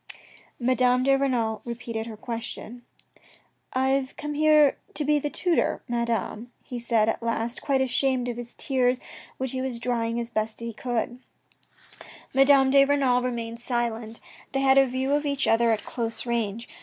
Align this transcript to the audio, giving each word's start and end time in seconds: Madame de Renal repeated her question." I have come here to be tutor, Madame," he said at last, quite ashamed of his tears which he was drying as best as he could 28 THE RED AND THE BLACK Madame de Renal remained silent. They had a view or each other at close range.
Madame 0.59 1.03
de 1.03 1.15
Renal 1.15 1.61
repeated 1.63 2.07
her 2.07 2.17
question." 2.17 2.81
I 3.73 3.89
have 3.89 4.17
come 4.17 4.33
here 4.33 4.79
to 4.95 5.05
be 5.05 5.19
tutor, 5.19 5.83
Madame," 5.87 6.51
he 6.63 6.79
said 6.79 7.07
at 7.07 7.21
last, 7.21 7.61
quite 7.61 7.81
ashamed 7.81 8.27
of 8.27 8.35
his 8.35 8.55
tears 8.55 8.99
which 9.37 9.51
he 9.51 9.61
was 9.61 9.79
drying 9.79 10.19
as 10.19 10.31
best 10.31 10.59
as 10.59 10.67
he 10.69 10.73
could 10.73 10.81
28 10.81 11.07
THE 11.07 11.07
RED 11.07 11.11
AND 11.11 11.21
THE 11.21 11.99
BLACK 11.99 12.33
Madame 12.47 12.71
de 12.71 12.85
Renal 12.85 13.21
remained 13.21 13.59
silent. 13.61 14.19
They 14.53 14.61
had 14.61 14.79
a 14.79 14.87
view 14.87 15.11
or 15.11 15.21
each 15.23 15.45
other 15.45 15.69
at 15.71 15.83
close 15.83 16.25
range. 16.25 16.67